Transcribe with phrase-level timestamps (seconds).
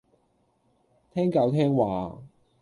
[1.13, 2.23] 聽教聽話